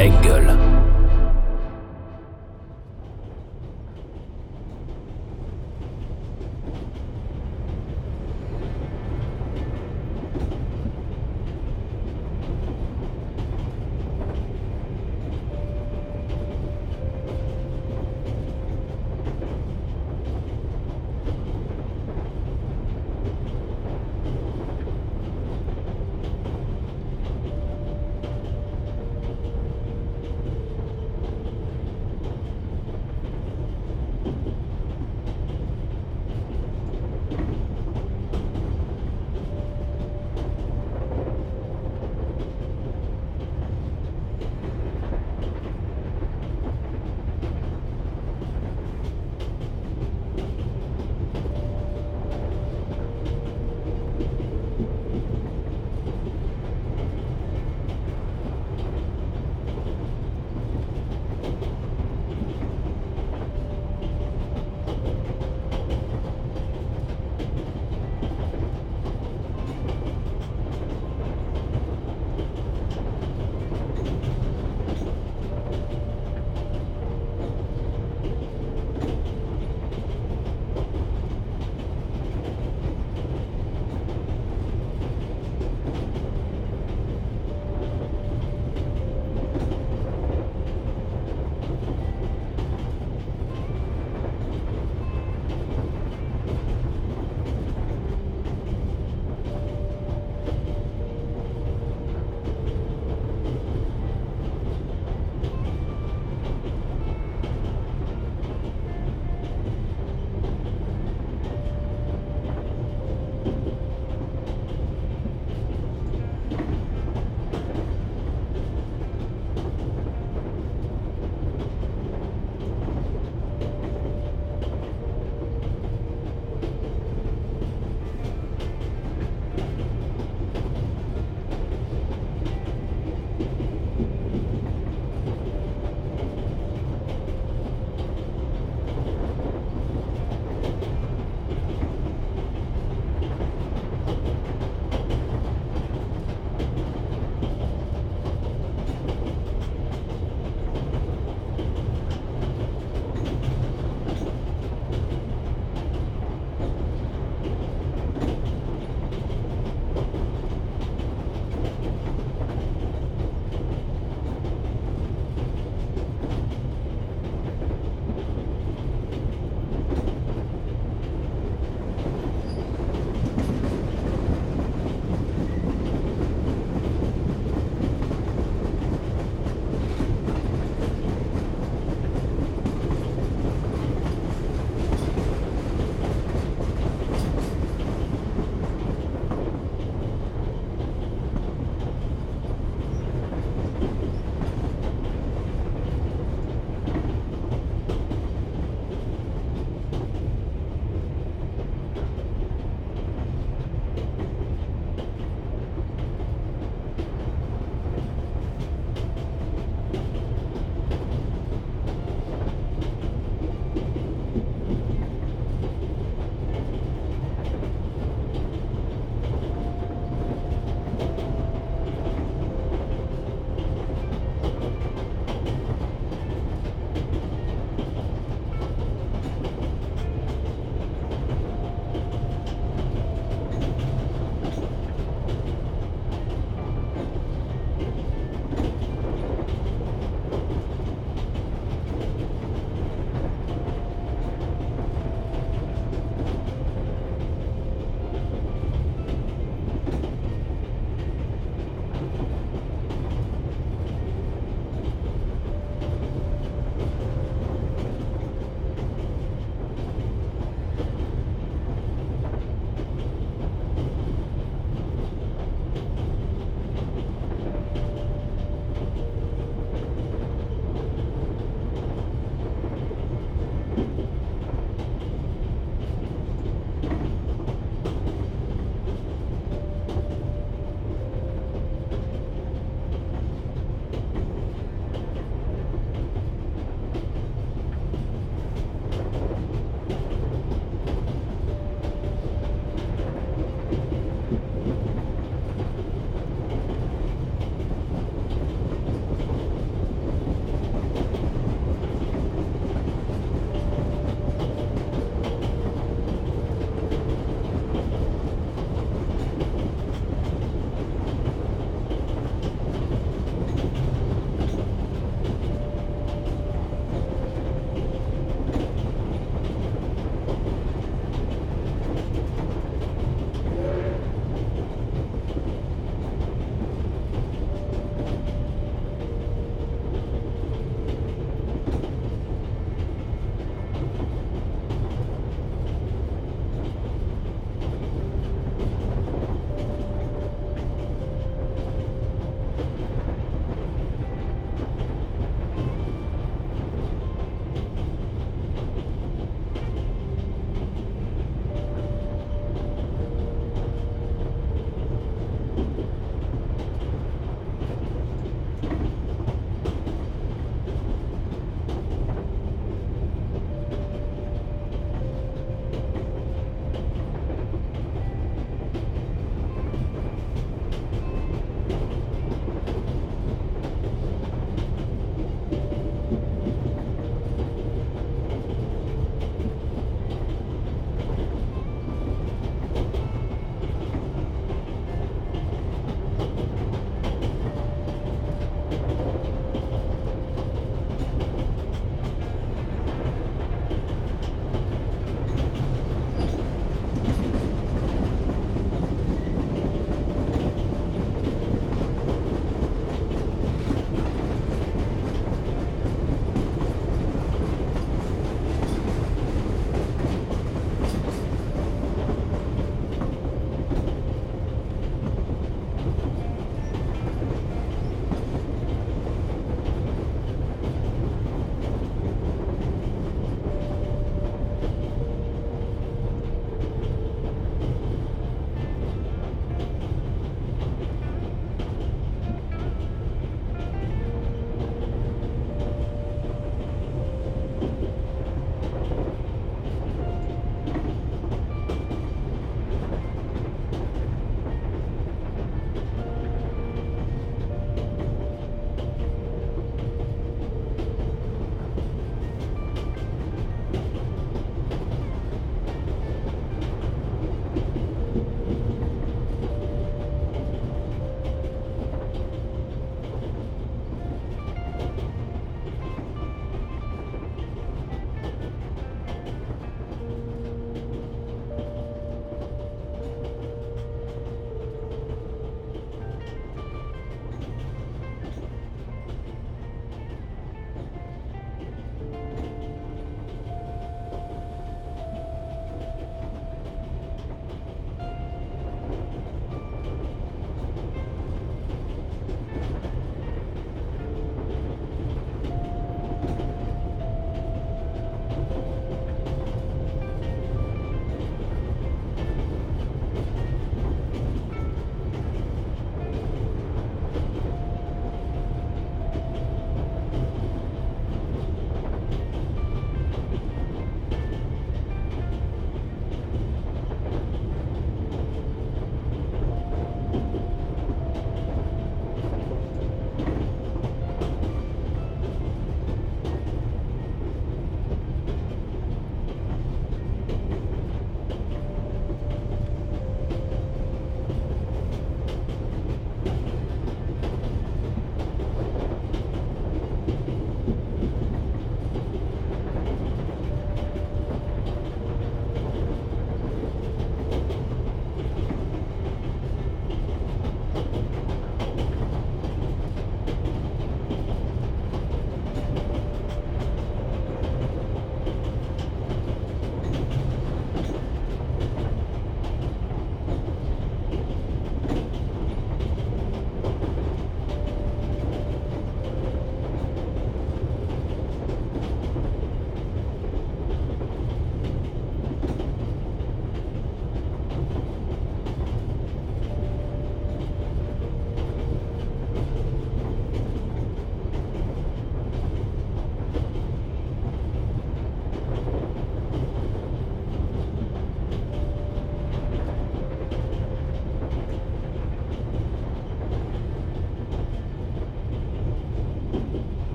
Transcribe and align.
Engel. 0.00 0.69